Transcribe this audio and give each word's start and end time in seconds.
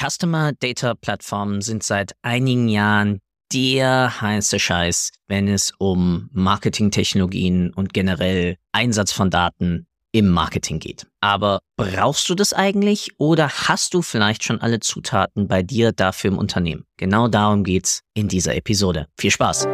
Customer 0.00 0.52
Data 0.58 0.94
Plattformen 0.94 1.60
sind 1.60 1.82
seit 1.82 2.12
einigen 2.22 2.68
Jahren 2.68 3.20
der 3.52 4.22
heiße 4.22 4.58
Scheiß, 4.58 5.10
wenn 5.28 5.46
es 5.46 5.74
um 5.78 6.30
Marketingtechnologien 6.32 7.70
und 7.74 7.92
generell 7.92 8.56
Einsatz 8.72 9.12
von 9.12 9.28
Daten 9.28 9.86
im 10.12 10.30
Marketing 10.30 10.78
geht. 10.78 11.06
Aber 11.20 11.60
brauchst 11.76 12.30
du 12.30 12.34
das 12.34 12.54
eigentlich 12.54 13.12
oder 13.18 13.50
hast 13.50 13.92
du 13.92 14.00
vielleicht 14.00 14.42
schon 14.42 14.60
alle 14.60 14.80
Zutaten 14.80 15.48
bei 15.48 15.62
dir 15.62 15.92
dafür 15.92 16.30
im 16.30 16.38
Unternehmen? 16.38 16.86
Genau 16.96 17.28
darum 17.28 17.62
geht's 17.62 18.00
in 18.14 18.28
dieser 18.28 18.56
Episode. 18.56 19.06
Viel 19.18 19.30
Spaß! 19.30 19.66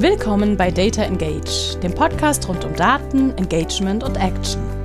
Willkommen 0.00 0.56
bei 0.56 0.70
Data 0.70 1.02
Engage, 1.02 1.78
dem 1.82 1.92
Podcast 1.92 2.48
rund 2.48 2.64
um 2.64 2.74
Daten, 2.74 3.36
Engagement 3.36 4.04
und 4.04 4.16
Action. 4.16 4.77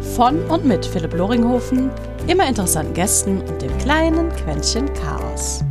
Von 0.00 0.42
und 0.46 0.64
mit 0.64 0.86
Philipp 0.86 1.12
Loringhofen, 1.12 1.90
immer 2.26 2.48
interessanten 2.48 2.94
Gästen 2.94 3.42
und 3.42 3.60
dem 3.60 3.76
kleinen 3.78 4.30
Quäntchen 4.30 4.92
Chaos. 4.94 5.62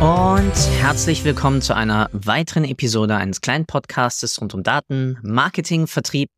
Und 0.00 0.80
herzlich 0.80 1.24
willkommen 1.24 1.60
zu 1.60 1.74
einer 1.74 2.08
weiteren 2.12 2.64
Episode 2.64 3.16
eines 3.16 3.40
kleinen 3.40 3.66
Podcastes 3.66 4.40
rund 4.40 4.54
um 4.54 4.62
Daten, 4.62 5.18
Marketing, 5.22 5.88
Vertrieb 5.88 6.30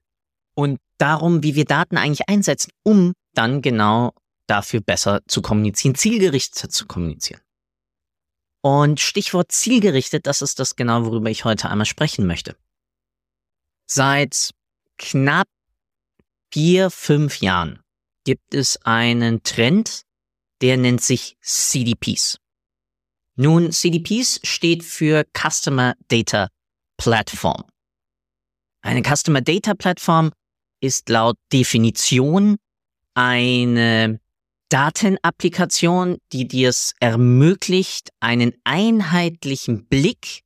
und 0.55 0.79
darum, 0.98 1.42
wie 1.42 1.55
wir 1.55 1.65
Daten 1.67 1.97
eigentlich 1.98 2.29
einsetzen, 2.29 2.73
um 2.83 3.12
dann 3.34 3.62
genau 3.62 4.12
dafür 4.52 4.80
besser 4.80 5.23
zu 5.27 5.41
kommunizieren, 5.41 5.95
zielgerichtet 5.95 6.70
zu 6.73 6.87
kommunizieren. 6.87 7.41
Und 8.61 9.01
Stichwort 9.01 9.51
zielgerichtet, 9.51 10.27
das 10.27 10.42
ist 10.42 10.59
das 10.61 10.77
genau, 10.77 11.06
worüber 11.06 11.31
ich 11.31 11.44
heute 11.44 11.69
einmal 11.70 11.86
sprechen 11.86 12.27
möchte. 12.27 12.56
Seit 13.86 14.50
knapp 14.98 15.48
vier, 16.53 16.91
fünf 16.91 17.41
Jahren 17.41 17.81
gibt 18.25 18.55
es 18.55 18.81
einen 18.83 19.42
Trend, 19.42 20.03
der 20.61 20.77
nennt 20.77 21.03
sich 21.03 21.37
CDPs. 21.41 22.39
Nun, 23.34 23.72
CDPs 23.72 24.39
steht 24.44 24.84
für 24.84 25.25
Customer 25.33 25.94
Data 26.09 26.48
Platform. 26.98 27.64
Eine 28.83 29.03
Customer 29.03 29.41
Data 29.41 29.75
Platform 29.75 30.31
ist 30.81 31.09
laut 31.09 31.37
Definition 31.53 32.59
eine 33.14 34.20
Datenapplikation, 34.73 36.17
die 36.33 36.48
dir 36.48 36.70
es 36.70 36.95
ermöglicht, 36.98 38.09
einen 38.20 38.55
einheitlichen 38.65 39.87
Blick 39.87 40.42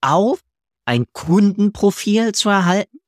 auf 0.00 0.40
ein 0.84 1.06
Kundenprofil 1.12 2.32
zu 2.32 2.48
erhalten. 2.48 2.98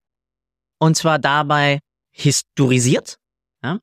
Und 0.80 0.96
zwar 0.96 1.20
dabei 1.20 1.78
historisiert, 2.10 3.18
ja, 3.62 3.78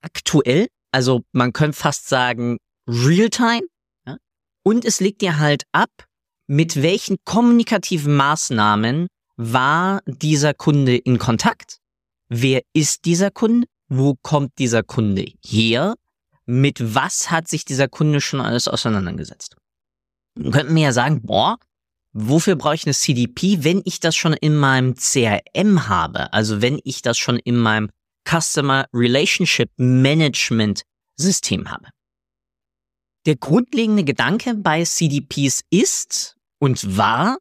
aktuell, 0.00 0.66
also 0.90 1.22
man 1.32 1.52
könnte 1.52 1.76
fast 1.76 2.08
sagen 2.08 2.58
real-time 2.88 3.66
und 4.64 4.84
es 4.84 4.98
legt 4.98 5.20
dir 5.20 5.38
halt 5.38 5.64
ab, 5.72 5.90
mit 6.48 6.82
welchen 6.82 7.18
kommunikativen 7.24 8.16
Maßnahmen 8.16 9.06
war 9.36 10.02
dieser 10.06 10.54
Kunde 10.54 10.96
in 10.96 11.18
Kontakt? 11.18 11.78
Wer 12.28 12.62
ist 12.72 13.04
dieser 13.04 13.30
Kunde? 13.30 13.66
Wo 13.96 14.16
kommt 14.22 14.58
dieser 14.58 14.82
Kunde 14.82 15.26
her? 15.44 15.94
Mit 16.46 16.94
was 16.94 17.30
hat 17.30 17.48
sich 17.48 17.64
dieser 17.64 17.88
Kunde 17.88 18.20
schon 18.20 18.40
alles 18.40 18.68
auseinandergesetzt? 18.68 19.56
Dann 20.34 20.52
könnten 20.52 20.74
wir 20.74 20.82
ja 20.82 20.92
sagen, 20.92 21.22
boah, 21.22 21.58
wofür 22.12 22.56
brauche 22.56 22.74
ich 22.74 22.86
eine 22.86 22.94
CDP, 22.94 23.62
wenn 23.62 23.82
ich 23.84 24.00
das 24.00 24.16
schon 24.16 24.32
in 24.32 24.56
meinem 24.56 24.94
CRM 24.96 25.88
habe? 25.88 26.32
Also 26.32 26.60
wenn 26.60 26.80
ich 26.84 27.02
das 27.02 27.18
schon 27.18 27.38
in 27.38 27.56
meinem 27.56 27.90
Customer 28.28 28.86
Relationship 28.92 29.70
Management 29.76 30.82
System 31.16 31.70
habe. 31.70 31.88
Der 33.26 33.36
grundlegende 33.36 34.04
Gedanke 34.04 34.54
bei 34.54 34.84
CDPs 34.84 35.62
ist 35.70 36.36
und 36.58 36.96
war 36.96 37.38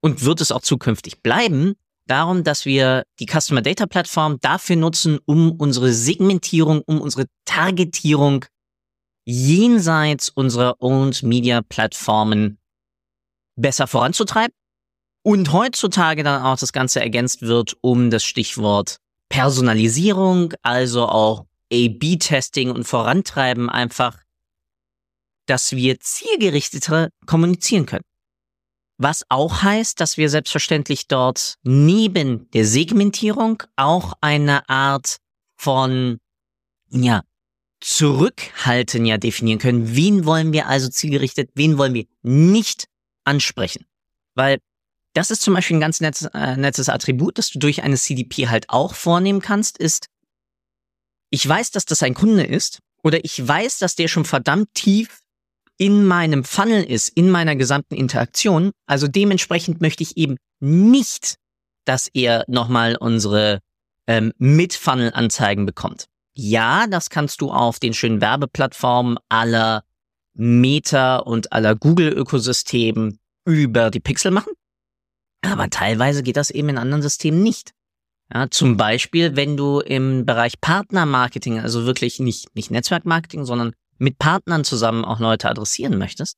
und 0.00 0.22
wird 0.22 0.40
es 0.40 0.52
auch 0.52 0.62
zukünftig 0.62 1.22
bleiben, 1.22 1.74
darum, 2.06 2.44
dass 2.44 2.64
wir 2.64 3.04
die 3.20 3.26
Customer 3.26 3.62
Data 3.62 3.86
Plattform 3.86 4.38
dafür 4.40 4.76
nutzen, 4.76 5.18
um 5.24 5.52
unsere 5.52 5.92
Segmentierung, 5.92 6.82
um 6.86 7.00
unsere 7.00 7.26
Targetierung 7.44 8.44
jenseits 9.24 10.28
unserer 10.28 10.80
Owned 10.80 11.22
Media 11.22 11.62
Plattformen 11.62 12.58
besser 13.56 13.86
voranzutreiben 13.86 14.54
und 15.22 15.52
heutzutage 15.52 16.22
dann 16.22 16.42
auch 16.42 16.58
das 16.58 16.72
Ganze 16.72 17.00
ergänzt 17.00 17.42
wird 17.42 17.76
um 17.80 18.10
das 18.10 18.24
Stichwort 18.24 18.98
Personalisierung, 19.28 20.52
also 20.62 21.06
auch 21.06 21.46
A-B-Testing 21.72 22.70
und 22.70 22.84
Vorantreiben 22.84 23.68
einfach 23.68 24.16
dass 25.46 25.72
wir 25.72 25.98
zielgerichteter 26.00 27.10
kommunizieren 27.24 27.86
können. 27.86 28.04
Was 28.98 29.24
auch 29.28 29.62
heißt, 29.62 30.00
dass 30.00 30.16
wir 30.16 30.30
selbstverständlich 30.30 31.06
dort 31.06 31.56
neben 31.62 32.50
der 32.52 32.64
Segmentierung 32.64 33.62
auch 33.76 34.14
eine 34.20 34.68
Art 34.68 35.18
von, 35.56 36.18
ja, 36.90 37.22
Zurückhalten 37.80 39.04
ja 39.04 39.18
definieren 39.18 39.58
können. 39.58 39.94
Wen 39.94 40.24
wollen 40.24 40.52
wir 40.52 40.66
also 40.66 40.88
zielgerichtet, 40.88 41.50
wen 41.54 41.76
wollen 41.76 41.94
wir 41.94 42.06
nicht 42.22 42.86
ansprechen? 43.24 43.84
Weil 44.34 44.58
das 45.12 45.30
ist 45.30 45.42
zum 45.42 45.54
Beispiel 45.54 45.76
ein 45.76 45.80
ganz 45.80 46.00
nettes, 46.00 46.28
äh, 46.34 46.56
nettes 46.56 46.88
Attribut, 46.88 47.38
das 47.38 47.50
du 47.50 47.58
durch 47.58 47.82
eine 47.82 47.96
CDP 47.96 48.48
halt 48.48 48.70
auch 48.70 48.94
vornehmen 48.94 49.40
kannst, 49.40 49.78
ist, 49.78 50.08
ich 51.30 51.46
weiß, 51.46 51.70
dass 51.70 51.84
das 51.84 52.02
ein 52.02 52.14
Kunde 52.14 52.44
ist 52.44 52.80
oder 53.02 53.24
ich 53.24 53.46
weiß, 53.46 53.78
dass 53.78 53.94
der 53.94 54.08
schon 54.08 54.24
verdammt 54.24 54.72
tief 54.74 55.20
in 55.78 56.04
meinem 56.06 56.44
Funnel 56.44 56.82
ist, 56.84 57.08
in 57.08 57.30
meiner 57.30 57.56
gesamten 57.56 57.94
Interaktion. 57.94 58.72
Also 58.86 59.08
dementsprechend 59.08 59.80
möchte 59.80 60.02
ich 60.02 60.16
eben 60.16 60.36
nicht, 60.60 61.36
dass 61.84 62.08
er 62.12 62.44
nochmal 62.48 62.96
unsere 62.96 63.60
ähm, 64.06 64.32
Mit-Funnel-Anzeigen 64.38 65.66
bekommt. 65.66 66.06
Ja, 66.34 66.86
das 66.86 67.10
kannst 67.10 67.40
du 67.40 67.50
auf 67.50 67.78
den 67.78 67.94
schönen 67.94 68.20
Werbeplattformen 68.20 69.18
aller 69.28 69.84
Meta 70.34 71.16
und 71.16 71.52
aller 71.52 71.74
Google-Ökosystemen 71.74 73.18
über 73.46 73.90
die 73.90 74.00
Pixel 74.00 74.30
machen. 74.30 74.52
Aber 75.42 75.70
teilweise 75.70 76.22
geht 76.22 76.36
das 76.36 76.50
eben 76.50 76.68
in 76.70 76.78
anderen 76.78 77.02
Systemen 77.02 77.42
nicht. 77.42 77.72
Ja, 78.32 78.50
zum 78.50 78.76
Beispiel, 78.76 79.36
wenn 79.36 79.56
du 79.56 79.80
im 79.80 80.26
Bereich 80.26 80.60
Partnermarketing, 80.60 81.60
also 81.60 81.86
wirklich 81.86 82.18
nicht, 82.18 82.54
nicht 82.54 82.70
Netzwerkmarketing, 82.70 83.44
sondern 83.44 83.72
mit 83.98 84.18
Partnern 84.18 84.64
zusammen 84.64 85.04
auch 85.04 85.20
Leute 85.20 85.48
adressieren 85.48 85.98
möchtest 85.98 86.36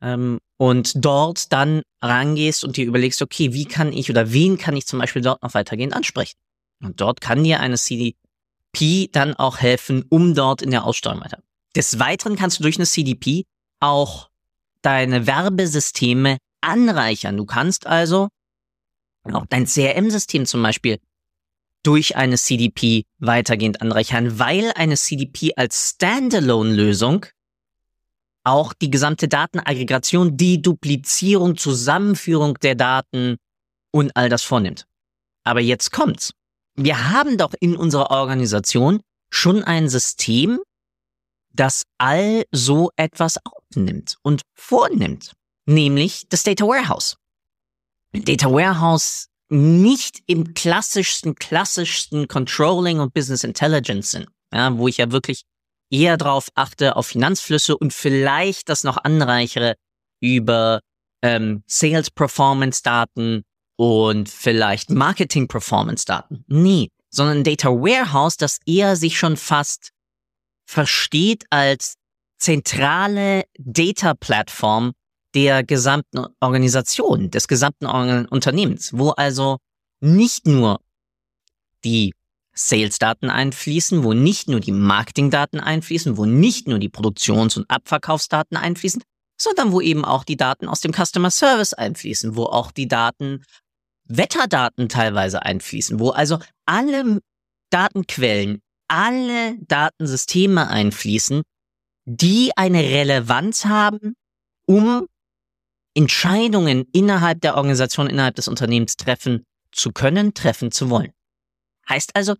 ähm, 0.00 0.38
und 0.56 1.04
dort 1.04 1.52
dann 1.52 1.82
rangehst 2.02 2.64
und 2.64 2.76
dir 2.76 2.86
überlegst, 2.86 3.22
okay, 3.22 3.52
wie 3.52 3.64
kann 3.64 3.92
ich 3.92 4.10
oder 4.10 4.32
wen 4.32 4.58
kann 4.58 4.76
ich 4.76 4.86
zum 4.86 4.98
Beispiel 4.98 5.22
dort 5.22 5.42
noch 5.42 5.54
weitergehend 5.54 5.94
ansprechen? 5.94 6.36
Und 6.82 7.00
dort 7.00 7.20
kann 7.20 7.44
dir 7.44 7.60
eine 7.60 7.76
CDP 7.76 9.08
dann 9.12 9.34
auch 9.34 9.58
helfen, 9.58 10.04
um 10.08 10.34
dort 10.34 10.62
in 10.62 10.70
der 10.70 10.84
Aussteuerung 10.84 11.22
weiter. 11.22 11.38
Des 11.74 11.98
Weiteren 11.98 12.36
kannst 12.36 12.58
du 12.58 12.62
durch 12.62 12.76
eine 12.76 12.86
CDP 12.86 13.44
auch 13.80 14.30
deine 14.82 15.26
Werbesysteme 15.26 16.38
anreichern. 16.60 17.36
Du 17.36 17.46
kannst 17.46 17.86
also 17.86 18.28
auch 19.32 19.46
dein 19.46 19.66
CRM-System 19.66 20.46
zum 20.46 20.62
Beispiel 20.62 20.98
durch 21.84 22.16
eine 22.16 22.36
CDP 22.36 23.04
weitergehend 23.18 23.80
anreichern, 23.80 24.38
weil 24.38 24.72
eine 24.74 24.96
CDP 24.96 25.52
als 25.56 25.90
Standalone-Lösung 25.94 27.26
auch 28.42 28.74
die 28.74 28.90
gesamte 28.90 29.28
Datenaggregation, 29.28 30.36
die 30.36 30.60
Duplizierung, 30.60 31.56
Zusammenführung 31.56 32.58
der 32.58 32.74
Daten 32.74 33.36
und 33.90 34.14
all 34.16 34.28
das 34.28 34.42
vornimmt. 34.42 34.86
Aber 35.44 35.60
jetzt 35.60 35.92
kommt's. 35.92 36.32
Wir 36.74 37.10
haben 37.10 37.38
doch 37.38 37.54
in 37.60 37.76
unserer 37.76 38.10
Organisation 38.10 39.00
schon 39.30 39.62
ein 39.62 39.88
System, 39.88 40.60
das 41.52 41.84
all 41.98 42.44
so 42.50 42.90
etwas 42.96 43.38
aufnimmt 43.44 44.16
und 44.22 44.42
vornimmt, 44.54 45.32
nämlich 45.66 46.26
das 46.28 46.42
Data 46.42 46.66
Warehouse. 46.66 47.16
Data 48.12 48.50
Warehouse 48.50 49.28
nicht 49.48 50.22
im 50.26 50.54
klassischsten, 50.54 51.34
klassischsten 51.34 52.28
Controlling 52.28 53.00
und 53.00 53.14
Business 53.14 53.44
Intelligence 53.44 54.10
sind, 54.10 54.28
ja, 54.52 54.76
wo 54.76 54.88
ich 54.88 54.98
ja 54.98 55.10
wirklich 55.10 55.44
eher 55.90 56.16
drauf 56.16 56.48
achte 56.54 56.96
auf 56.96 57.06
Finanzflüsse 57.08 57.76
und 57.76 57.92
vielleicht 57.92 58.68
das 58.68 58.84
noch 58.84 58.96
anreichere 58.96 59.76
über 60.20 60.80
ähm, 61.22 61.62
Sales 61.66 62.10
Performance 62.10 62.82
Daten 62.82 63.44
und 63.76 64.28
vielleicht 64.28 64.90
Marketing 64.90 65.48
Performance 65.48 66.04
Daten. 66.04 66.44
Nee, 66.48 66.90
sondern 67.10 67.44
Data 67.44 67.68
Warehouse, 67.68 68.36
das 68.36 68.58
eher 68.66 68.96
sich 68.96 69.18
schon 69.18 69.36
fast 69.36 69.90
versteht 70.66 71.44
als 71.50 71.94
zentrale 72.38 73.44
Data-Plattform 73.58 74.92
der 75.34 75.64
gesamten 75.64 76.26
Organisation, 76.40 77.30
des 77.30 77.48
gesamten 77.48 77.86
Unternehmens, 77.86 78.92
wo 78.92 79.10
also 79.10 79.58
nicht 80.00 80.46
nur 80.46 80.80
die 81.84 82.14
Sales-Daten 82.54 83.30
einfließen, 83.30 84.04
wo 84.04 84.12
nicht 84.12 84.48
nur 84.48 84.60
die 84.60 84.72
Marketing-Daten 84.72 85.58
einfließen, 85.60 86.16
wo 86.16 86.24
nicht 86.24 86.68
nur 86.68 86.78
die 86.78 86.88
Produktions- 86.88 87.56
und 87.56 87.68
Abverkaufsdaten 87.68 88.56
einfließen, 88.56 89.02
sondern 89.36 89.72
wo 89.72 89.80
eben 89.80 90.04
auch 90.04 90.24
die 90.24 90.36
Daten 90.36 90.68
aus 90.68 90.80
dem 90.80 90.92
Customer 90.92 91.30
Service 91.30 91.74
einfließen, 91.74 92.36
wo 92.36 92.44
auch 92.44 92.70
die 92.70 92.86
Daten 92.86 93.42
Wetterdaten 94.06 94.88
teilweise 94.88 95.42
einfließen, 95.42 95.98
wo 95.98 96.10
also 96.10 96.38
alle 96.66 97.20
Datenquellen, 97.70 98.60
alle 98.86 99.56
Datensysteme 99.66 100.68
einfließen, 100.68 101.42
die 102.04 102.52
eine 102.54 102.80
Relevanz 102.80 103.64
haben, 103.64 104.14
um 104.66 105.06
Entscheidungen 105.94 106.86
innerhalb 106.92 107.40
der 107.40 107.56
Organisation, 107.56 108.08
innerhalb 108.08 108.34
des 108.34 108.48
Unternehmens 108.48 108.96
treffen 108.96 109.44
zu 109.72 109.92
können, 109.92 110.34
treffen 110.34 110.70
zu 110.70 110.90
wollen. 110.90 111.12
Heißt 111.88 112.14
also, 112.14 112.34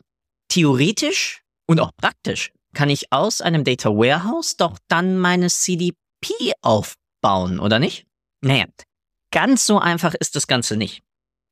theoretisch 0.49 1.43
und 1.67 1.81
auch 1.81 1.91
praktisch 1.97 2.53
kann 2.75 2.91
ich 2.91 3.13
aus 3.13 3.41
einem 3.41 3.65
Data 3.65 3.91
Warehouse 3.91 4.57
doch 4.57 4.79
dann 4.89 5.19
meine 5.19 5.49
CDP 5.49 6.53
aufbauen, 6.63 7.61
oder 7.61 7.79
nicht? 7.79 8.07
Naja, 8.41 8.67
ganz 9.31 9.67
so 9.67 9.79
einfach 9.79 10.15
ist 10.15 10.37
das 10.37 10.47
Ganze 10.47 10.77
nicht. 10.77 11.03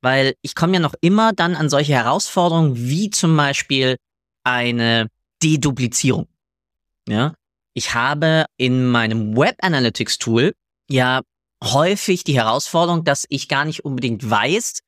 Weil 0.03 0.35
ich 0.43 0.55
komme 0.55 0.75
ja 0.75 0.81
noch 0.81 0.95
immer 1.01 1.33
dann 1.33 1.55
an 1.55 1.71
solche 1.71 1.93
Herausforderungen 1.93 2.77
wie 2.77 3.11
zum 3.11 3.37
Beispiel 3.37 3.97
eine 4.45 5.09
Deduplizierung. 5.43 6.27
Ja, 7.09 7.35
ich 7.75 7.95
habe 7.95 8.47
in 8.57 8.87
meinem 8.87 9.37
Web 9.37 9.57
Analytics 9.63 10.19
Tool 10.19 10.53
ja 10.91 11.23
häufig 11.63 12.25
die 12.25 12.37
Herausforderung, 12.37 13.05
dass 13.05 13.27
ich 13.29 13.49
gar 13.49 13.65
nicht 13.65 13.85
unbedingt 13.85 14.29
weiß, 14.29 14.81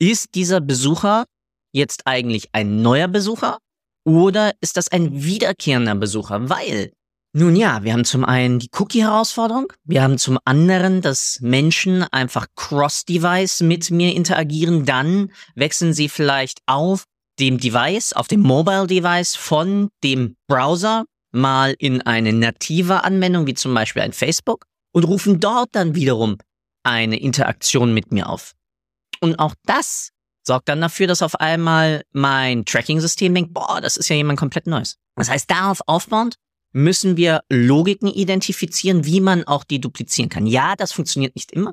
ist 0.00 0.34
dieser 0.34 0.60
Besucher 0.60 1.26
jetzt 1.72 2.06
eigentlich 2.06 2.48
ein 2.52 2.82
neuer 2.82 3.08
Besucher 3.08 3.58
oder 4.04 4.52
ist 4.60 4.76
das 4.76 4.88
ein 4.88 5.22
wiederkehrender 5.24 5.94
Besucher? 5.94 6.48
Weil, 6.48 6.92
nun 7.34 7.54
ja, 7.54 7.84
wir 7.84 7.92
haben 7.92 8.04
zum 8.04 8.24
einen 8.24 8.58
die 8.58 8.68
Cookie-Herausforderung, 8.72 9.72
wir 9.84 10.02
haben 10.02 10.18
zum 10.18 10.38
anderen, 10.44 11.02
dass 11.02 11.38
Menschen 11.40 12.02
einfach 12.04 12.46
cross-device 12.56 13.60
mit 13.60 13.90
mir 13.90 14.14
interagieren, 14.14 14.84
dann 14.84 15.30
wechseln 15.54 15.94
sie 15.94 16.08
vielleicht 16.08 16.60
auf 16.66 17.04
dem 17.38 17.58
Device, 17.58 18.12
auf 18.12 18.28
dem 18.28 18.40
Mobile-Device 18.40 19.36
von 19.36 19.88
dem 20.02 20.36
Browser 20.48 21.04
mal 21.32 21.74
in 21.78 22.02
eine 22.02 22.32
native 22.32 23.04
Anwendung, 23.04 23.46
wie 23.46 23.54
zum 23.54 23.72
Beispiel 23.72 24.02
ein 24.02 24.12
Facebook, 24.12 24.66
und 24.92 25.04
rufen 25.04 25.40
dort 25.40 25.70
dann 25.72 25.94
wiederum 25.94 26.38
eine 26.82 27.18
Interaktion 27.18 27.94
mit 27.94 28.12
mir 28.12 28.28
auf. 28.28 28.52
Und 29.20 29.38
auch 29.38 29.54
das 29.64 30.10
sorgt 30.44 30.68
dann 30.68 30.80
dafür, 30.80 31.06
dass 31.06 31.22
auf 31.22 31.36
einmal 31.36 32.02
mein 32.12 32.64
Tracking-System 32.64 33.34
denkt, 33.34 33.54
boah, 33.54 33.80
das 33.80 33.96
ist 33.96 34.08
ja 34.08 34.16
jemand 34.16 34.38
komplett 34.38 34.66
Neues. 34.66 34.96
Das 35.16 35.30
heißt, 35.30 35.50
darauf 35.50 35.80
aufbauend 35.86 36.36
müssen 36.72 37.16
wir 37.16 37.42
Logiken 37.48 38.08
identifizieren, 38.08 39.04
wie 39.04 39.20
man 39.20 39.44
auch 39.44 39.64
die 39.64 39.80
duplizieren 39.80 40.30
kann. 40.30 40.46
Ja, 40.46 40.74
das 40.76 40.92
funktioniert 40.92 41.36
nicht 41.36 41.52
immer. 41.52 41.72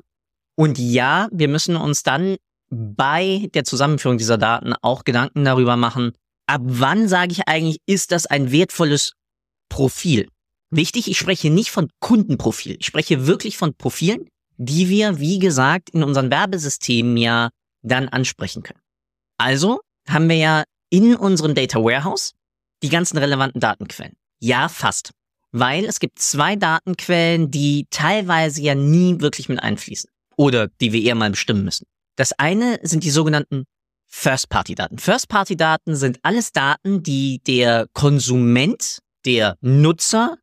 Und 0.56 0.78
ja, 0.78 1.28
wir 1.32 1.48
müssen 1.48 1.76
uns 1.76 2.02
dann 2.02 2.36
bei 2.70 3.48
der 3.54 3.64
Zusammenführung 3.64 4.18
dieser 4.18 4.38
Daten 4.38 4.74
auch 4.82 5.04
Gedanken 5.04 5.44
darüber 5.44 5.76
machen, 5.76 6.12
ab 6.46 6.60
wann 6.64 7.08
sage 7.08 7.32
ich 7.32 7.48
eigentlich, 7.48 7.78
ist 7.86 8.12
das 8.12 8.26
ein 8.26 8.52
wertvolles 8.52 9.14
Profil? 9.68 10.28
Wichtig, 10.70 11.08
ich 11.10 11.18
spreche 11.18 11.50
nicht 11.50 11.70
von 11.70 11.90
Kundenprofil. 12.00 12.76
Ich 12.78 12.86
spreche 12.86 13.26
wirklich 13.26 13.56
von 13.56 13.74
Profilen, 13.74 14.28
die 14.56 14.88
wir, 14.88 15.18
wie 15.18 15.38
gesagt, 15.38 15.90
in 15.90 16.02
unseren 16.04 16.30
Werbesystemen 16.30 17.16
ja 17.16 17.50
dann 17.82 18.08
ansprechen 18.08 18.62
können. 18.62 18.80
Also 19.38 19.80
haben 20.08 20.28
wir 20.28 20.36
ja 20.36 20.64
in 20.90 21.16
unserem 21.16 21.54
Data 21.54 21.80
Warehouse 21.80 22.32
die 22.82 22.88
ganzen 22.88 23.18
relevanten 23.18 23.60
Datenquellen. 23.60 24.14
Ja, 24.38 24.68
fast. 24.68 25.10
Weil 25.52 25.84
es 25.84 25.98
gibt 25.98 26.18
zwei 26.18 26.56
Datenquellen, 26.56 27.50
die 27.50 27.86
teilweise 27.90 28.62
ja 28.62 28.74
nie 28.74 29.20
wirklich 29.20 29.48
mit 29.48 29.62
einfließen. 29.62 30.08
Oder 30.36 30.68
die 30.80 30.92
wir 30.92 31.02
eher 31.02 31.14
mal 31.14 31.30
bestimmen 31.30 31.64
müssen. 31.64 31.86
Das 32.16 32.32
eine 32.32 32.78
sind 32.82 33.02
die 33.02 33.10
sogenannten 33.10 33.64
First-Party-Daten. 34.06 34.98
First-Party-Daten 34.98 35.96
sind 35.96 36.18
alles 36.22 36.52
Daten, 36.52 37.02
die 37.02 37.40
der 37.46 37.86
Konsument, 37.92 38.98
der 39.24 39.56
Nutzer 39.60 40.36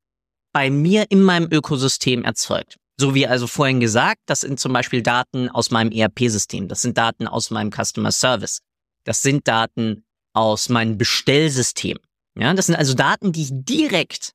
bei 0.58 0.72
mir 0.72 1.06
in 1.10 1.22
meinem 1.22 1.48
Ökosystem 1.52 2.24
erzeugt. 2.24 2.78
So 3.00 3.14
wie 3.14 3.28
also 3.28 3.46
vorhin 3.46 3.80
gesagt, 3.80 4.22
das 4.26 4.42
sind 4.42 4.60
zum 4.60 4.74
Beispiel 4.74 5.04
Daten 5.04 5.50
aus 5.50 5.70
meinem 5.70 5.92
ERP-System, 5.92 6.68
das 6.68 6.82
sind 6.82 6.98
Daten 6.98 7.28
aus 7.28 7.52
meinem 7.52 7.70
Customer 7.70 8.12
Service, 8.12 8.62
das 9.04 9.22
sind 9.22 9.48
Daten 9.48 10.04
aus 10.34 10.70
meinem 10.70 10.98
Bestellsystem. 10.98 12.00
Ja, 12.40 12.56
das 12.56 12.66
sind 12.66 12.76
also 12.76 12.96
Daten, 12.96 13.34
die 13.34 13.44
ich 13.44 13.50
direkt 13.52 14.32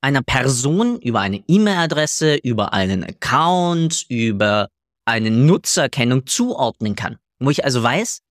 einer 0.00 0.22
Person 0.22 0.98
über 1.00 1.20
eine 1.20 1.44
E-Mail-Adresse, 1.46 2.34
über 2.34 2.72
einen 2.72 3.04
Account, 3.04 4.06
über 4.08 4.70
eine 5.04 5.30
Nutzerkennung 5.30 6.26
zuordnen 6.26 6.96
kann. 6.96 7.18
Wo 7.38 7.50
ich 7.50 7.64
also 7.64 7.80
weiß, 7.80 8.22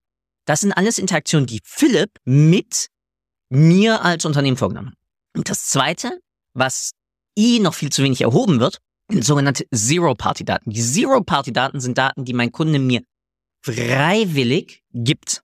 das 0.44 0.60
sind 0.60 0.72
alles 0.72 0.98
Interaktionen, 0.98 1.46
die 1.46 1.62
Philipp 1.64 2.10
mit 2.26 2.88
mir 3.48 4.04
als 4.04 4.26
Unternehmen 4.26 4.58
vorgenommen 4.58 4.90
hat. 4.90 4.98
Und 5.38 5.48
das 5.48 5.64
zweite, 5.68 6.20
was 6.52 6.92
I 7.38 7.58
noch 7.60 7.74
viel 7.74 7.90
zu 7.90 8.02
wenig 8.02 8.20
erhoben 8.20 8.60
wird, 8.60 8.78
sogenannte 9.10 9.66
Zero-Party-Daten. 9.74 10.70
Die 10.70 10.80
Zero-Party-Daten 10.80 11.80
sind 11.80 11.98
Daten, 11.98 12.24
die 12.24 12.32
mein 12.32 12.52
Kunde 12.52 12.78
mir 12.78 13.02
freiwillig 13.62 14.82
gibt, 14.92 15.42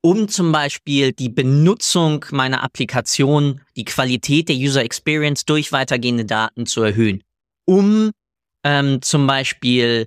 um 0.00 0.28
zum 0.28 0.52
Beispiel 0.52 1.12
die 1.12 1.28
Benutzung 1.28 2.24
meiner 2.30 2.62
Applikation, 2.62 3.60
die 3.76 3.84
Qualität 3.84 4.48
der 4.48 4.56
User 4.56 4.82
Experience 4.82 5.44
durch 5.44 5.72
weitergehende 5.72 6.24
Daten 6.24 6.66
zu 6.66 6.82
erhöhen, 6.82 7.22
um 7.66 8.10
ähm, 8.64 9.02
zum 9.02 9.26
Beispiel 9.26 10.06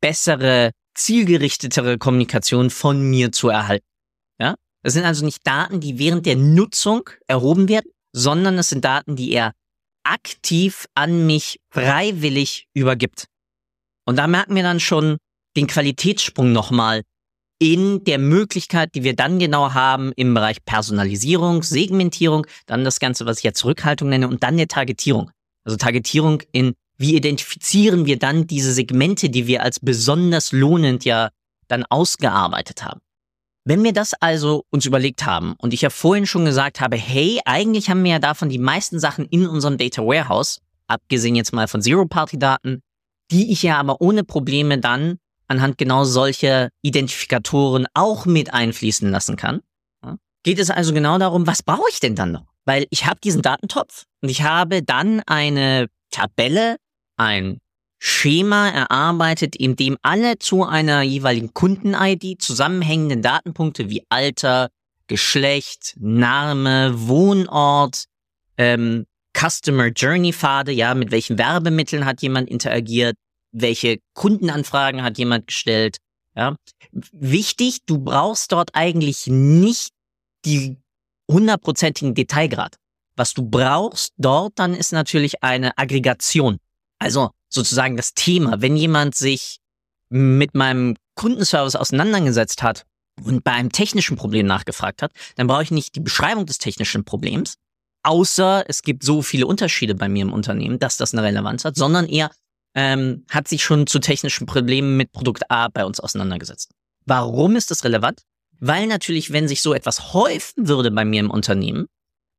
bessere, 0.00 0.70
zielgerichtetere 0.94 1.98
Kommunikation 1.98 2.70
von 2.70 3.02
mir 3.02 3.32
zu 3.32 3.48
erhalten. 3.48 3.86
Ja? 4.38 4.54
Das 4.82 4.94
sind 4.94 5.04
also 5.04 5.24
nicht 5.24 5.46
Daten, 5.46 5.80
die 5.80 5.98
während 5.98 6.26
der 6.26 6.36
Nutzung 6.36 7.10
erhoben 7.26 7.68
werden, 7.68 7.90
sondern 8.12 8.58
es 8.58 8.70
sind 8.70 8.84
Daten, 8.84 9.16
die 9.16 9.32
er 9.32 9.52
aktiv 10.04 10.86
an 10.94 11.26
mich 11.26 11.60
freiwillig 11.70 12.66
übergibt. 12.74 13.26
Und 14.06 14.16
da 14.16 14.26
merken 14.26 14.54
wir 14.54 14.62
dann 14.62 14.80
schon 14.80 15.18
den 15.56 15.66
Qualitätssprung 15.66 16.52
nochmal 16.52 17.02
in 17.58 18.04
der 18.04 18.18
Möglichkeit, 18.18 18.94
die 18.94 19.04
wir 19.04 19.14
dann 19.14 19.38
genau 19.38 19.74
haben 19.74 20.12
im 20.16 20.32
Bereich 20.32 20.64
Personalisierung, 20.64 21.62
Segmentierung, 21.62 22.46
dann 22.66 22.84
das 22.84 23.00
Ganze, 23.00 23.26
was 23.26 23.38
ich 23.38 23.44
jetzt 23.44 23.64
Rückhaltung 23.64 24.08
nenne 24.08 24.28
und 24.28 24.42
dann 24.42 24.56
der 24.56 24.68
Targetierung. 24.68 25.30
Also 25.64 25.76
Targetierung 25.76 26.42
in, 26.52 26.74
wie 26.96 27.14
identifizieren 27.16 28.06
wir 28.06 28.18
dann 28.18 28.46
diese 28.46 28.72
Segmente, 28.72 29.28
die 29.28 29.46
wir 29.46 29.62
als 29.62 29.78
besonders 29.78 30.52
lohnend 30.52 31.04
ja 31.04 31.30
dann 31.68 31.84
ausgearbeitet 31.84 32.82
haben. 32.82 33.00
Wenn 33.70 33.84
wir 33.84 33.92
das 33.92 34.14
also 34.14 34.64
uns 34.70 34.84
überlegt 34.84 35.24
haben 35.24 35.54
und 35.58 35.72
ich 35.72 35.82
ja 35.82 35.90
vorhin 35.90 36.26
schon 36.26 36.44
gesagt 36.44 36.80
habe, 36.80 36.96
hey, 36.96 37.38
eigentlich 37.44 37.88
haben 37.88 38.02
wir 38.02 38.10
ja 38.10 38.18
davon 38.18 38.48
die 38.48 38.58
meisten 38.58 38.98
Sachen 38.98 39.26
in 39.26 39.46
unserem 39.46 39.78
Data 39.78 40.02
Warehouse, 40.02 40.60
abgesehen 40.88 41.36
jetzt 41.36 41.52
mal 41.52 41.68
von 41.68 41.80
Zero-Party-Daten, 41.80 42.82
die 43.30 43.52
ich 43.52 43.62
ja 43.62 43.78
aber 43.78 44.00
ohne 44.00 44.24
Probleme 44.24 44.78
dann 44.78 45.20
anhand 45.46 45.78
genau 45.78 46.02
solcher 46.02 46.70
Identifikatoren 46.82 47.86
auch 47.94 48.26
mit 48.26 48.52
einfließen 48.52 49.08
lassen 49.08 49.36
kann. 49.36 49.60
Geht 50.42 50.58
es 50.58 50.70
also 50.70 50.92
genau 50.92 51.18
darum, 51.18 51.46
was 51.46 51.62
brauche 51.62 51.90
ich 51.92 52.00
denn 52.00 52.16
dann 52.16 52.32
noch? 52.32 52.46
Weil 52.64 52.88
ich 52.90 53.06
habe 53.06 53.20
diesen 53.22 53.40
Datentopf 53.40 54.02
und 54.20 54.30
ich 54.30 54.42
habe 54.42 54.82
dann 54.82 55.22
eine 55.26 55.86
Tabelle, 56.10 56.74
ein 57.16 57.60
Schema 58.02 58.70
erarbeitet, 58.70 59.54
in 59.54 59.76
dem 59.76 59.98
alle 60.00 60.38
zu 60.38 60.64
einer 60.64 61.02
jeweiligen 61.02 61.52
Kunden-ID 61.52 62.40
zusammenhängenden 62.40 63.20
Datenpunkte 63.20 63.90
wie 63.90 64.04
Alter, 64.08 64.70
Geschlecht, 65.06 65.96
Name, 66.00 66.94
Wohnort, 67.08 68.06
ähm, 68.56 69.06
Customer 69.36 69.88
Journey 69.88 70.32
Pfade, 70.32 70.72
ja, 70.72 70.94
mit 70.94 71.10
welchen 71.10 71.36
Werbemitteln 71.36 72.06
hat 72.06 72.22
jemand 72.22 72.48
interagiert, 72.48 73.16
welche 73.52 73.98
Kundenanfragen 74.14 75.02
hat 75.02 75.18
jemand 75.18 75.46
gestellt, 75.48 75.98
ja. 76.34 76.56
Wichtig, 77.12 77.80
du 77.84 77.98
brauchst 77.98 78.52
dort 78.52 78.70
eigentlich 78.72 79.26
nicht 79.26 79.90
die 80.46 80.78
hundertprozentigen 81.30 82.14
Detailgrad. 82.14 82.76
Was 83.14 83.34
du 83.34 83.42
brauchst 83.42 84.14
dort 84.16 84.58
dann 84.58 84.74
ist 84.74 84.92
natürlich 84.92 85.42
eine 85.42 85.76
Aggregation. 85.76 86.58
Also 86.98 87.30
sozusagen 87.50 87.96
das 87.96 88.14
Thema. 88.14 88.62
Wenn 88.62 88.76
jemand 88.76 89.14
sich 89.14 89.58
mit 90.08 90.54
meinem 90.54 90.96
Kundenservice 91.14 91.76
auseinandergesetzt 91.76 92.62
hat 92.62 92.86
und 93.22 93.44
bei 93.44 93.52
einem 93.52 93.70
technischen 93.70 94.16
Problem 94.16 94.46
nachgefragt 94.46 95.02
hat, 95.02 95.12
dann 95.36 95.46
brauche 95.46 95.62
ich 95.62 95.70
nicht 95.70 95.94
die 95.94 96.00
Beschreibung 96.00 96.46
des 96.46 96.58
technischen 96.58 97.04
Problems, 97.04 97.56
außer 98.02 98.64
es 98.68 98.82
gibt 98.82 99.02
so 99.02 99.22
viele 99.22 99.46
Unterschiede 99.46 99.94
bei 99.94 100.08
mir 100.08 100.22
im 100.22 100.32
Unternehmen, 100.32 100.78
dass 100.78 100.96
das 100.96 101.12
eine 101.12 101.22
Relevanz 101.22 101.64
hat, 101.64 101.76
sondern 101.76 102.06
eher 102.06 102.30
ähm, 102.74 103.24
hat 103.28 103.48
sich 103.48 103.62
schon 103.62 103.86
zu 103.86 103.98
technischen 103.98 104.46
Problemen 104.46 104.96
mit 104.96 105.12
Produkt 105.12 105.50
A 105.50 105.68
bei 105.68 105.84
uns 105.84 106.00
auseinandergesetzt. 106.00 106.72
Warum 107.04 107.56
ist 107.56 107.70
das 107.70 107.84
relevant? 107.84 108.22
Weil 108.60 108.86
natürlich, 108.86 109.32
wenn 109.32 109.48
sich 109.48 109.62
so 109.62 109.74
etwas 109.74 110.12
häufen 110.12 110.68
würde 110.68 110.90
bei 110.90 111.04
mir 111.04 111.20
im 111.20 111.30
Unternehmen, 111.30 111.86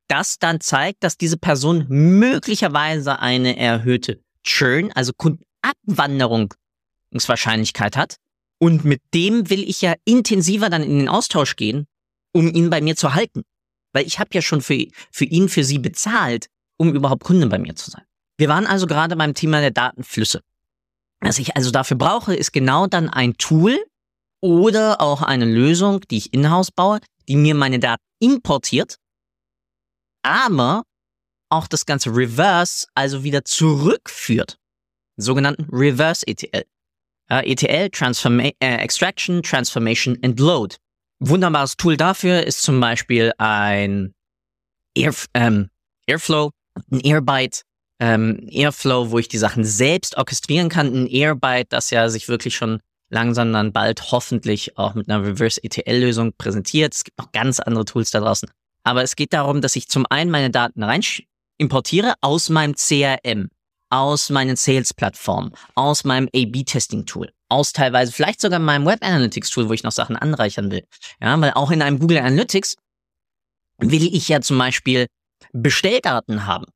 das 0.08 0.38
dann 0.38 0.60
zeigt, 0.60 1.04
dass 1.04 1.16
diese 1.16 1.36
Person 1.36 1.86
möglicherweise 1.88 3.18
eine 3.18 3.56
erhöhte 3.56 4.20
Churn, 4.42 4.90
also 4.92 5.12
Kundenabwanderungswahrscheinlichkeit 5.16 7.96
hat. 7.96 8.16
Und 8.58 8.84
mit 8.84 9.00
dem 9.12 9.50
will 9.50 9.68
ich 9.68 9.82
ja 9.82 9.94
intensiver 10.04 10.70
dann 10.70 10.82
in 10.82 11.00
den 11.00 11.08
Austausch 11.08 11.56
gehen, 11.56 11.86
um 12.32 12.48
ihn 12.48 12.70
bei 12.70 12.80
mir 12.80 12.96
zu 12.96 13.14
halten. 13.14 13.42
Weil 13.92 14.06
ich 14.06 14.18
habe 14.18 14.30
ja 14.32 14.42
schon 14.42 14.60
für, 14.60 14.86
für 15.10 15.24
ihn, 15.24 15.48
für 15.48 15.64
sie 15.64 15.78
bezahlt, 15.78 16.46
um 16.76 16.94
überhaupt 16.94 17.24
Kunde 17.24 17.46
bei 17.48 17.58
mir 17.58 17.74
zu 17.74 17.90
sein. 17.90 18.04
Wir 18.38 18.48
waren 18.48 18.66
also 18.66 18.86
gerade 18.86 19.16
beim 19.16 19.34
Thema 19.34 19.60
der 19.60 19.72
Datenflüsse. 19.72 20.42
Was 21.20 21.38
ich 21.38 21.56
also 21.56 21.70
dafür 21.70 21.96
brauche, 21.96 22.34
ist 22.34 22.52
genau 22.52 22.86
dann 22.86 23.08
ein 23.08 23.34
Tool 23.34 23.78
oder 24.40 25.00
auch 25.00 25.22
eine 25.22 25.44
Lösung, 25.44 26.00
die 26.10 26.18
ich 26.18 26.32
in-house 26.32 26.72
baue, 26.72 26.98
die 27.28 27.36
mir 27.36 27.54
meine 27.54 27.78
Daten 27.78 28.02
importiert, 28.18 28.96
aber 30.22 30.82
auch 31.52 31.68
das 31.68 31.86
ganze 31.86 32.10
Reverse, 32.10 32.86
also 32.94 33.22
wieder 33.22 33.44
zurückführt. 33.44 34.58
Sogenannten 35.16 35.68
Reverse 35.70 36.26
ETL. 36.26 36.64
Uh, 37.30 37.40
ETL, 37.44 37.88
Transforma 37.90 38.50
äh, 38.60 38.76
Extraction, 38.76 39.42
Transformation 39.42 40.18
and 40.22 40.38
Load. 40.40 40.76
Wunderbares 41.20 41.76
Tool 41.76 41.96
dafür 41.96 42.42
ist 42.44 42.62
zum 42.62 42.80
Beispiel 42.80 43.32
ein 43.38 44.12
Air, 44.94 45.14
ähm, 45.34 45.70
Airflow, 46.06 46.50
ein 46.90 47.00
Airbyte, 47.00 47.62
ähm, 48.00 48.46
Airflow, 48.50 49.10
wo 49.10 49.18
ich 49.18 49.28
die 49.28 49.38
Sachen 49.38 49.64
selbst 49.64 50.16
orchestrieren 50.16 50.68
kann. 50.68 50.92
Ein 50.92 51.06
Airbyte, 51.06 51.72
das 51.72 51.90
ja 51.90 52.08
sich 52.08 52.28
wirklich 52.28 52.56
schon 52.56 52.80
langsam 53.08 53.52
dann 53.52 53.72
bald 53.72 54.10
hoffentlich 54.10 54.76
auch 54.76 54.94
mit 54.94 55.08
einer 55.08 55.24
Reverse 55.24 55.62
ETL-Lösung 55.62 56.32
präsentiert. 56.36 56.94
Es 56.94 57.04
gibt 57.04 57.18
noch 57.18 57.30
ganz 57.30 57.60
andere 57.60 57.84
Tools 57.84 58.10
da 58.10 58.20
draußen. 58.20 58.50
Aber 58.84 59.02
es 59.02 59.16
geht 59.16 59.32
darum, 59.32 59.60
dass 59.60 59.76
ich 59.76 59.88
zum 59.88 60.06
einen 60.10 60.30
meine 60.30 60.50
Daten 60.50 60.82
rein 60.82 61.02
importiere 61.58 62.14
aus 62.20 62.48
meinem 62.48 62.74
CRM, 62.74 63.50
aus 63.90 64.30
meinen 64.30 64.56
Sales-Plattformen, 64.56 65.52
aus 65.74 66.04
meinem 66.04 66.28
A-B-Testing-Tool, 66.34 67.32
aus 67.48 67.72
teilweise 67.72 68.12
vielleicht 68.12 68.40
sogar 68.40 68.58
meinem 68.58 68.86
Web 68.86 69.04
Analytics-Tool, 69.04 69.68
wo 69.68 69.72
ich 69.72 69.82
noch 69.82 69.92
Sachen 69.92 70.16
anreichern 70.16 70.70
will. 70.70 70.86
Ja, 71.20 71.38
weil 71.40 71.52
auch 71.52 71.70
in 71.70 71.82
einem 71.82 71.98
Google 71.98 72.18
Analytics 72.18 72.76
will 73.78 74.14
ich 74.14 74.28
ja 74.28 74.40
zum 74.40 74.58
Beispiel 74.58 75.06
Bestelldaten 75.52 76.46
haben. 76.46 76.66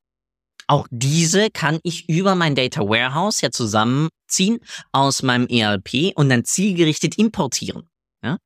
Auch 0.68 0.88
diese 0.90 1.50
kann 1.50 1.78
ich 1.84 2.08
über 2.08 2.34
mein 2.34 2.54
Data 2.54 2.80
Warehouse 2.80 3.40
ja 3.40 3.50
zusammenziehen 3.50 4.58
aus 4.92 5.22
meinem 5.22 5.46
ERP 5.46 6.12
und 6.16 6.28
dann 6.28 6.44
zielgerichtet 6.44 7.18
importieren. 7.18 7.88
Ja? 8.22 8.38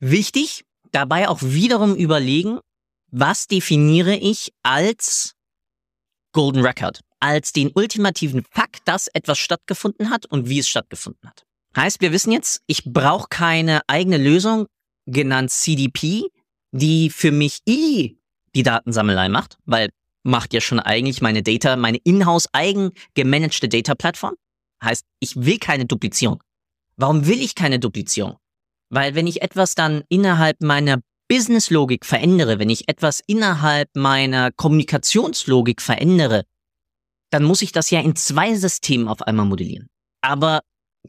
Wichtig, 0.00 0.64
dabei 0.92 1.28
auch 1.28 1.42
wiederum 1.42 1.94
überlegen, 1.94 2.60
was 3.10 3.46
definiere 3.46 4.14
ich 4.16 4.52
als 4.62 5.34
Golden 6.32 6.64
Record, 6.64 7.00
als 7.20 7.52
den 7.52 7.70
ultimativen 7.74 8.44
Fakt, 8.50 8.86
dass 8.86 9.08
etwas 9.08 9.38
stattgefunden 9.38 10.10
hat 10.10 10.26
und 10.26 10.48
wie 10.48 10.58
es 10.58 10.68
stattgefunden 10.68 11.28
hat. 11.28 11.44
Heißt, 11.76 12.00
wir 12.00 12.12
wissen 12.12 12.32
jetzt, 12.32 12.62
ich 12.66 12.84
brauche 12.84 13.28
keine 13.28 13.82
eigene 13.86 14.18
Lösung, 14.18 14.66
genannt 15.06 15.50
CDP, 15.50 16.24
die 16.72 17.10
für 17.10 17.32
mich 17.32 17.60
eh 17.66 18.16
die 18.54 18.62
Datensammelei 18.62 19.28
macht, 19.28 19.58
weil 19.64 19.90
macht 20.22 20.52
ja 20.52 20.60
schon 20.60 20.80
eigentlich 20.80 21.22
meine 21.22 21.42
Data, 21.42 21.76
meine 21.76 21.98
in-house 21.98 22.48
eigen 22.52 22.90
gemanagte 23.14 23.68
Data-Plattform. 23.68 24.34
Heißt, 24.82 25.04
ich 25.20 25.36
will 25.36 25.58
keine 25.58 25.86
Duplizierung. 25.86 26.42
Warum 26.96 27.26
will 27.26 27.40
ich 27.40 27.54
keine 27.54 27.78
Duplizierung? 27.78 28.36
Weil 28.90 29.14
wenn 29.14 29.26
ich 29.26 29.42
etwas 29.42 29.74
dann 29.74 30.02
innerhalb 30.08 30.60
meiner 30.60 31.00
Business-Logik 31.28 32.04
verändere, 32.04 32.58
wenn 32.58 32.70
ich 32.70 32.88
etwas 32.88 33.20
innerhalb 33.26 33.88
meiner 33.94 34.50
Kommunikationslogik 34.50 35.82
verändere, 35.82 36.44
dann 37.30 37.44
muss 37.44 37.62
ich 37.62 37.72
das 37.72 37.90
ja 37.90 38.00
in 38.00 38.16
zwei 38.16 38.54
Systemen 38.54 39.08
auf 39.08 39.22
einmal 39.22 39.46
modellieren. 39.46 39.88
Aber 40.22 40.60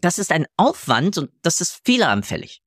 das 0.02 0.20
ist 0.20 0.32
ein 0.32 0.46
Aufwand 0.58 1.18
und 1.18 1.32
das 1.42 1.62
ist 1.62 1.80
fehleranfällig. 1.86 2.62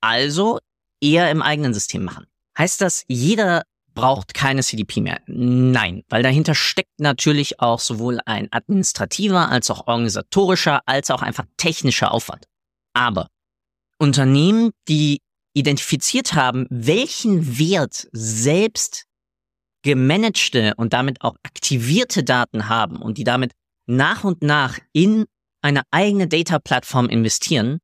Also 0.00 0.58
eher 1.00 1.30
im 1.30 1.42
eigenen 1.42 1.74
System 1.74 2.04
machen. 2.04 2.26
Heißt 2.56 2.80
das, 2.80 3.04
jeder 3.08 3.62
braucht 3.94 4.34
keine 4.34 4.62
CDP 4.62 5.00
mehr. 5.00 5.20
Nein, 5.26 6.04
weil 6.08 6.22
dahinter 6.22 6.54
steckt 6.54 7.00
natürlich 7.00 7.60
auch 7.60 7.80
sowohl 7.80 8.20
ein 8.26 8.48
administrativer 8.52 9.48
als 9.48 9.70
auch 9.70 9.86
organisatorischer 9.86 10.82
als 10.86 11.10
auch 11.10 11.22
einfach 11.22 11.46
technischer 11.56 12.12
Aufwand. 12.12 12.46
Aber 12.94 13.28
Unternehmen, 13.98 14.70
die 14.86 15.20
identifiziert 15.54 16.34
haben, 16.34 16.66
welchen 16.70 17.58
Wert 17.58 18.08
selbst 18.12 19.04
gemanagte 19.82 20.74
und 20.76 20.92
damit 20.92 21.22
auch 21.22 21.36
aktivierte 21.42 22.24
Daten 22.24 22.68
haben 22.68 22.96
und 22.96 23.18
die 23.18 23.24
damit 23.24 23.52
nach 23.86 24.24
und 24.24 24.42
nach 24.42 24.78
in 24.92 25.24
eine 25.62 25.82
eigene 25.90 26.28
Data-Plattform 26.28 27.08
investieren, 27.08 27.78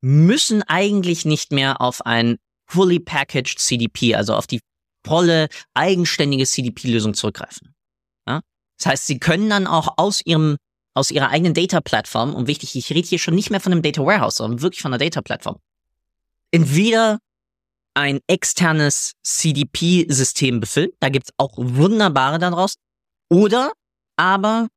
müssen 0.00 0.62
eigentlich 0.62 1.24
nicht 1.24 1.52
mehr 1.52 1.80
auf 1.80 2.04
ein 2.06 2.36
fully 2.66 3.00
packaged 3.00 3.58
CDP, 3.58 4.14
also 4.14 4.34
auf 4.34 4.46
die 4.46 4.60
volle, 5.06 5.48
eigenständige 5.74 6.46
CDP-Lösung 6.46 7.14
zurückgreifen. 7.14 7.74
Ja? 8.26 8.40
Das 8.78 8.86
heißt, 8.86 9.06
sie 9.06 9.18
können 9.18 9.50
dann 9.50 9.66
auch 9.66 9.94
aus 9.98 10.20
ihrem 10.24 10.56
aus 10.94 11.10
ihrer 11.10 11.30
eigenen 11.30 11.54
Data-Plattform, 11.54 12.34
und 12.34 12.46
wichtig, 12.46 12.76
ich 12.76 12.90
rede 12.90 13.06
hier 13.06 13.18
schon 13.18 13.34
nicht 13.34 13.50
mehr 13.50 13.60
von 13.60 13.72
einem 13.72 13.82
Data 13.82 14.04
Warehouse, 14.04 14.36
sondern 14.36 14.62
wirklich 14.62 14.80
von 14.80 14.92
einer 14.94 15.04
Data-Plattform, 15.04 15.58
entweder 16.54 17.18
ein 17.94 18.20
externes 18.26 19.12
CDP-System 19.22 20.60
befüllen, 20.60 20.90
da 21.00 21.08
gibt's 21.08 21.30
auch 21.36 21.54
wunderbare 21.56 22.38
daraus, 22.38 22.74
oder 23.28 23.72
aber 24.16 24.68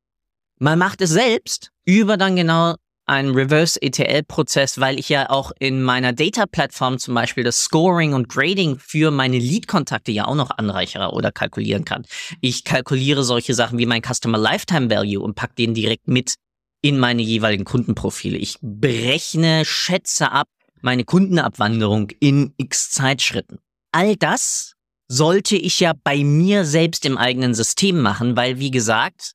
man 0.60 0.80
macht 0.80 1.02
es 1.02 1.12
selbst 1.12 1.72
über 1.86 2.18
dann 2.18 2.36
genau 2.36 2.76
einen 3.06 3.34
Reverse-ETL-Prozess, 3.34 4.80
weil 4.80 5.00
ich 5.00 5.08
ja 5.08 5.30
auch 5.30 5.52
in 5.60 5.82
meiner 5.82 6.12
Data-Plattform 6.12 7.00
zum 7.00 7.14
Beispiel 7.14 7.44
das 7.44 7.62
Scoring 7.62 8.14
und 8.14 8.28
Grading 8.28 8.80
für 8.80 9.12
meine 9.12 9.38
Lead-Kontakte 9.38 10.12
ja 10.12 10.26
auch 10.26 10.36
noch 10.36 10.52
anreichere 10.52 11.12
oder 11.12 11.32
kalkulieren 11.32 11.86
kann. 11.86 12.06
Ich 12.42 12.66
kalkuliere 12.66 13.24
solche 13.24 13.54
Sachen 13.54 13.78
wie 13.78 13.86
mein 13.86 14.02
Customer 14.02 14.38
Lifetime 14.38 14.90
Value 14.90 15.22
und 15.22 15.36
pack 15.36 15.56
den 15.56 15.74
direkt 15.74 16.08
mit 16.08 16.36
in 16.82 17.00
meine 17.00 17.22
jeweiligen 17.22 17.64
Kundenprofile. 17.64 18.38
Ich 18.38 18.58
berechne, 18.62 19.64
schätze 19.64 20.32
ab 20.32 20.48
meine 20.82 21.04
Kundenabwanderung 21.04 22.12
in 22.20 22.54
x 22.58 22.92
Zeitschritten. 22.92 23.60
All 23.92 24.16
das 24.16 24.76
sollte 25.08 25.56
ich 25.56 25.80
ja 25.80 25.94
bei 26.04 26.24
mir 26.24 26.66
selbst 26.66 27.06
im 27.06 27.18
eigenen 27.18 27.54
System 27.54 28.02
machen, 28.02 28.36
weil 28.36 28.60
wie 28.60 28.72
gesagt, 28.72 29.34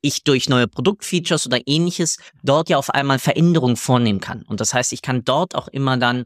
ich 0.00 0.22
durch 0.22 0.48
neue 0.48 0.68
Produktfeatures 0.68 1.46
oder 1.46 1.60
ähnliches 1.66 2.18
dort 2.42 2.68
ja 2.68 2.78
auf 2.78 2.90
einmal 2.90 3.18
Veränderungen 3.18 3.76
vornehmen 3.76 4.20
kann. 4.20 4.42
Und 4.42 4.60
das 4.60 4.72
heißt, 4.72 4.92
ich 4.92 5.02
kann 5.02 5.24
dort 5.24 5.54
auch 5.54 5.68
immer 5.68 5.96
dann 5.96 6.24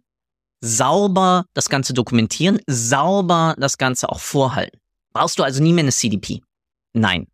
sauber 0.61 1.47
das 1.55 1.69
Ganze 1.69 1.95
dokumentieren, 1.95 2.61
sauber 2.67 3.55
das 3.59 3.79
Ganze 3.79 4.11
auch 4.11 4.21
vorhalten. 4.21 4.79
Brauchst 5.13 5.39
du 5.39 5.43
also 5.43 5.63
nie 5.63 5.73
mehr 5.73 5.85
eine 5.85 5.93
CDP? 5.93 6.43
Nein. 6.93 7.27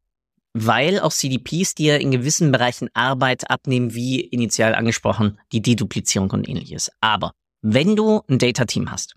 Weil 0.58 1.00
auch 1.00 1.12
CDPs 1.12 1.74
dir 1.74 2.00
in 2.00 2.10
gewissen 2.10 2.50
Bereichen 2.50 2.88
Arbeit 2.94 3.50
abnehmen, 3.50 3.92
wie 3.92 4.20
initial 4.20 4.74
angesprochen, 4.74 5.38
die 5.52 5.60
Deduplizierung 5.60 6.30
und 6.30 6.48
ähnliches. 6.48 6.90
Aber 7.00 7.32
wenn 7.60 7.94
du 7.94 8.22
ein 8.26 8.38
Data-Team 8.38 8.90
hast, 8.90 9.16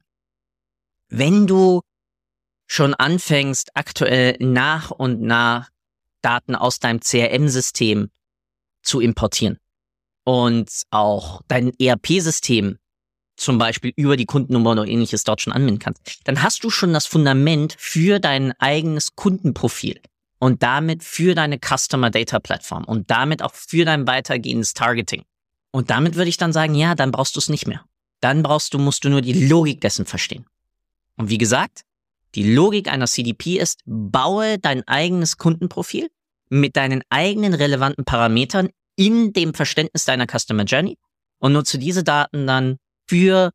wenn 1.08 1.48
du 1.48 1.79
schon 2.67 2.93
anfängst, 2.93 3.69
aktuell 3.74 4.36
nach 4.41 4.91
und 4.91 5.22
nach 5.22 5.69
Daten 6.22 6.55
aus 6.55 6.79
deinem 6.79 7.00
CRM-System 7.00 8.10
zu 8.84 9.00
importieren 9.00 9.60
und 10.25 10.69
auch 10.91 11.41
dein 11.48 11.72
ERP-System 11.79 12.79
zum 13.38 13.58
Beispiel 13.58 13.93
über 13.96 14.17
die 14.17 14.25
Kundennummer 14.25 14.72
oder 14.72 14.86
ähnliches 14.86 15.24
dort 15.24 15.39
schon 15.39 15.53
anwenden 15.53 15.79
kannst, 15.79 16.01
dann 16.25 16.43
hast 16.43 16.65
du 16.65 16.69
schon 16.69 16.91
das 16.91 17.05
Fundament 17.05 17.77
für 17.79 18.19
dein 18.19 18.51
eigenes 18.60 19.15
Kundenprofil 19.15 20.01
und 20.39 20.63
damit 20.63 21.03
für 21.03 21.36
deine 21.36 21.60
Customer 21.60 22.10
Data 22.10 22.39
Plattform 22.39 22.86
und 22.86 23.12
damit 23.12 23.43
auch 23.43 23.53
für 23.53 23.86
dein 23.86 24.08
weitergehendes 24.08 24.74
Targeting. 24.74 25.24
Und 25.72 25.89
damit 25.89 26.15
würde 26.15 26.29
ich 26.29 26.38
dann 26.38 26.53
sagen, 26.53 26.74
ja, 26.74 26.96
dann 26.96 27.12
brauchst 27.12 27.36
du 27.36 27.39
es 27.39 27.50
nicht 27.50 27.67
mehr. 27.67 27.84
Dann 28.22 28.41
brauchst 28.41 28.74
du, 28.74 28.79
musst 28.79 29.03
du 29.03 29.10
nur 29.10 29.22
die 29.22 29.48
Logik 29.48 29.81
dessen 29.81 30.05
verstehen. 30.05 30.46
Und 31.15 31.29
wie 31.29 31.38
gesagt, 31.38 31.84
die 32.36 32.53
Logik 32.53 32.88
einer 32.88 33.08
CDP 33.08 33.58
ist, 33.58 33.81
baue 33.86 34.58
dein 34.60 34.88
eigenes 34.88 35.38
Kundenprofil 35.38 36.10
mit 36.50 36.75
deinen 36.75 37.03
eigenen 37.10 37.53
relevanten 37.53 38.05
Parametern 38.05 38.69
in 38.96 39.34
dem 39.34 39.53
Verständnis 39.53 40.05
deiner 40.05 40.25
Customer 40.27 40.63
Journey 40.63 40.98
und 41.39 41.53
nutze 41.53 41.77
diese 41.77 42.03
Daten 42.03 42.48
dann 42.48 42.77
für 43.08 43.51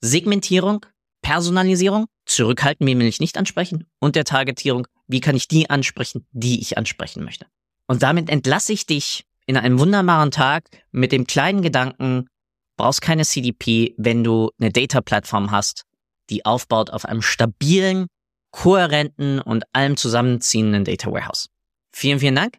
Segmentierung, 0.00 0.84
Personalisierung, 1.22 2.06
zurückhalten, 2.26 2.86
wen 2.86 2.98
will 3.00 3.06
ich 3.06 3.20
nicht 3.20 3.38
ansprechen 3.38 3.86
und 3.98 4.14
der 4.14 4.24
Targetierung, 4.24 4.86
wie 5.08 5.20
kann 5.20 5.34
ich 5.34 5.48
die 5.48 5.68
ansprechen, 5.70 6.26
die 6.30 6.60
ich 6.60 6.78
ansprechen 6.78 7.24
möchte. 7.24 7.46
Und 7.86 8.02
damit 8.02 8.28
entlasse 8.30 8.72
ich 8.72 8.86
dich 8.86 9.24
in 9.46 9.56
einem 9.56 9.80
wunderbaren 9.80 10.30
Tag 10.30 10.68
mit 10.92 11.10
dem 11.10 11.26
kleinen 11.26 11.62
Gedanken, 11.62 12.28
brauchst 12.76 13.00
keine 13.00 13.24
CDP, 13.24 13.94
wenn 13.96 14.22
du 14.22 14.50
eine 14.60 14.70
Data-Plattform 14.70 15.50
hast, 15.50 15.84
die 16.28 16.44
aufbaut 16.44 16.90
auf 16.90 17.06
einem 17.06 17.22
stabilen, 17.22 18.06
kohärenten 18.50 19.40
und 19.40 19.64
allem 19.72 19.96
zusammenziehenden 19.96 20.84
Data 20.84 21.10
Warehouse. 21.10 21.48
Vielen, 21.92 22.20
vielen 22.20 22.36
Dank 22.36 22.58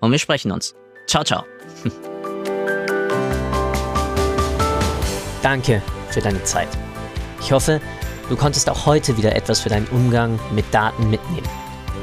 und 0.00 0.12
wir 0.12 0.18
sprechen 0.18 0.52
uns. 0.52 0.74
Ciao, 1.06 1.24
ciao. 1.24 1.44
Danke 5.42 5.82
für 6.10 6.20
deine 6.20 6.44
Zeit. 6.44 6.68
Ich 7.40 7.52
hoffe, 7.52 7.80
du 8.28 8.36
konntest 8.36 8.68
auch 8.68 8.84
heute 8.84 9.16
wieder 9.16 9.34
etwas 9.34 9.60
für 9.60 9.70
deinen 9.70 9.86
Umgang 9.88 10.38
mit 10.52 10.66
Daten 10.72 11.08
mitnehmen 11.08 11.48